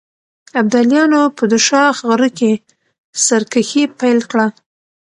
ابداليانو 0.59 1.21
په 1.37 1.43
دوشاخ 1.51 1.95
غره 2.07 2.29
کې 2.37 2.51
سرکښي 3.25 3.83
پيل 3.99 4.19
کړه. 4.31 4.47